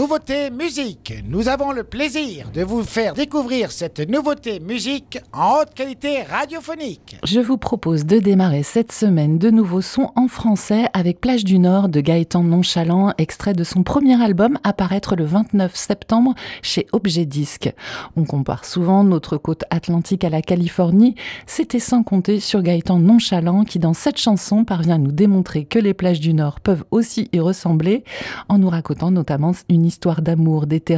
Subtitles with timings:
[0.00, 1.12] nouveauté musique.
[1.28, 7.18] Nous avons le plaisir de vous faire découvrir cette nouveauté musique en haute qualité radiophonique.
[7.22, 11.58] Je vous propose de démarrer cette semaine de nouveaux sons en français avec Plage du
[11.58, 16.86] Nord de Gaëtan Nonchalant, extrait de son premier album à paraître le 29 septembre chez
[16.92, 17.70] Objet Disque.
[18.16, 21.14] On compare souvent notre côte atlantique à la Californie.
[21.44, 25.78] C'était sans compter sur Gaëtan Nonchalant qui dans cette chanson parvient à nous démontrer que
[25.78, 28.02] les plages du Nord peuvent aussi y ressembler
[28.48, 30.96] en nous racontant notamment une histoire d'amour d'été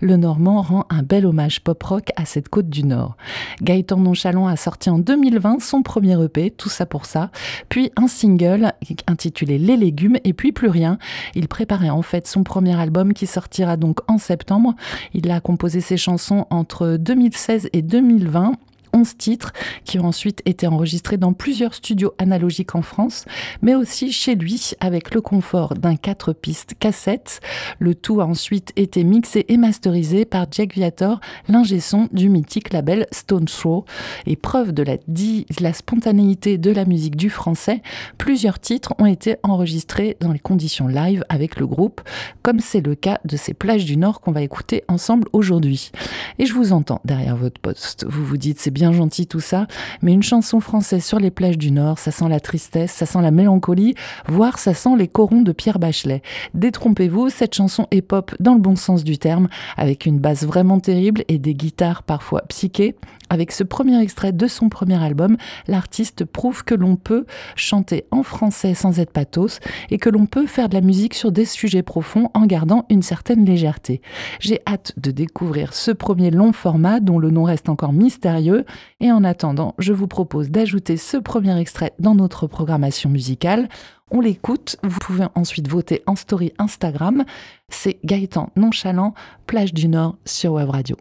[0.00, 3.16] le Normand rend un bel hommage pop-rock à cette côte du Nord.
[3.62, 7.30] Gaëtan Nonchalant a sorti en 2020 son premier EP, Tout ça pour ça,
[7.70, 8.72] puis un single
[9.06, 10.98] intitulé Les légumes et puis plus rien.
[11.34, 14.74] Il préparait en fait son premier album qui sortira donc en septembre.
[15.14, 18.52] Il a composé ses chansons entre 2016 et 2020
[18.92, 19.52] 11 titres
[19.84, 23.24] qui ont ensuite été enregistrés dans plusieurs studios analogiques en France,
[23.62, 27.40] mais aussi chez lui avec le confort d'un 4 pistes cassette.
[27.78, 32.72] Le tout a ensuite été mixé et masterisé par Jack Viator, l'ingé son du mythique
[32.72, 33.84] label Stone Throw.
[34.26, 37.82] Et preuve de la, de la spontanéité de la musique du français,
[38.18, 42.00] plusieurs titres ont été enregistrés dans les conditions live avec le groupe,
[42.42, 45.92] comme c'est le cas de ces plages du Nord qu'on va écouter ensemble aujourd'hui.
[46.38, 48.04] Et je vous entends derrière votre poste.
[48.08, 49.66] Vous vous dites c'est bien gentil tout ça,
[50.00, 53.22] mais une chanson française sur les plages du Nord, ça sent la tristesse, ça sent
[53.22, 53.94] la mélancolie,
[54.26, 56.22] voire ça sent les corons de Pierre Bachelet.
[56.54, 60.80] Détrompez-vous, cette chanson est pop dans le bon sens du terme, avec une basse vraiment
[60.80, 62.96] terrible et des guitares parfois psychées.
[63.32, 67.24] Avec ce premier extrait de son premier album, l'artiste prouve que l'on peut
[67.56, 69.58] chanter en français sans être pathos
[69.90, 73.00] et que l'on peut faire de la musique sur des sujets profonds en gardant une
[73.00, 74.02] certaine légèreté.
[74.38, 78.66] J'ai hâte de découvrir ce premier long format dont le nom reste encore mystérieux
[79.00, 83.68] et en attendant, je vous propose d'ajouter ce premier extrait dans notre programmation musicale.
[84.10, 87.24] On l'écoute, vous pouvez ensuite voter en story Instagram.
[87.68, 89.14] C'est Gaëtan Nonchalant,
[89.46, 90.96] Plage du Nord sur Web Radio.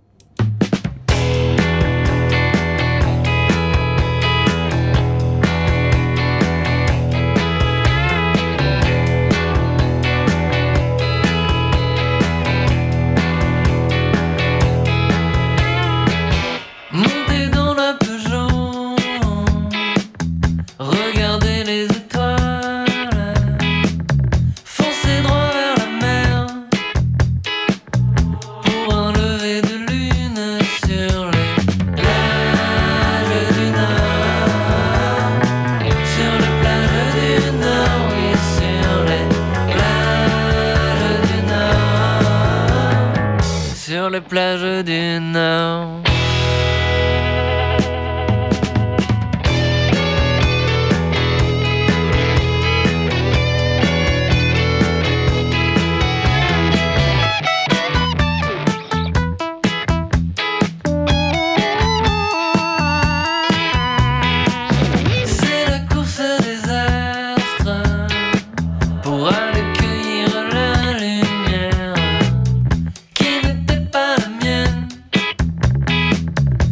[44.10, 46.11] Pleasure du Nord.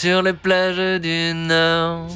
[0.00, 2.08] sur les plages du Nord.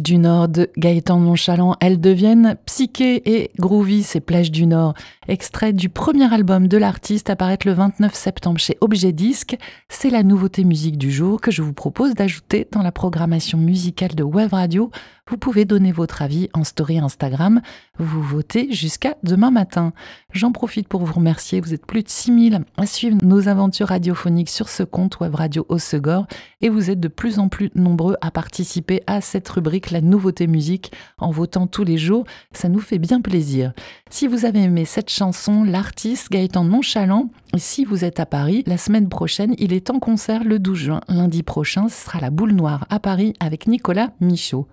[0.00, 1.76] Du Nord de Gaëtan Nonchalant.
[1.80, 4.94] Elles deviennent psyché et groovy, ces plages du Nord.
[5.28, 9.58] Extrait du premier album de l'artiste apparaître le 29 septembre chez Objet Disque.
[9.90, 14.14] C'est la nouveauté musique du jour que je vous propose d'ajouter dans la programmation musicale
[14.14, 14.90] de Web Radio.
[15.28, 17.60] Vous pouvez donner votre avis en story Instagram.
[17.98, 19.92] Vous votez jusqu'à demain matin.
[20.32, 21.60] J'en profite pour vous remercier.
[21.60, 25.66] Vous êtes plus de 6000 à suivre nos aventures radiophoniques sur ce compte Web Radio
[25.68, 26.26] Osegor
[26.62, 30.46] et vous êtes de plus en plus nombreux à participer à cette rubrique La nouveauté
[30.46, 32.24] musique en votant tous les jours.
[32.52, 33.72] Ça nous fait bien plaisir.
[34.10, 38.62] Si vous avez aimé cette chanson, l'artiste Gaëtan Nonchalant, et si vous êtes à Paris,
[38.66, 41.00] la semaine prochaine, il est en concert le 12 juin.
[41.08, 44.66] Lundi prochain, ce sera la Boule Noire à Paris avec Nicolas Michaud.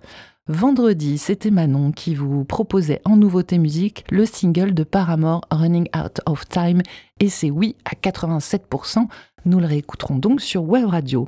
[0.50, 6.22] Vendredi, c'était Manon qui vous proposait en nouveauté musique le single de Paramore Running Out
[6.26, 6.82] of Time
[7.20, 9.08] et c'est oui à 87%.
[9.46, 11.28] Nous le réécouterons donc sur Web Radio.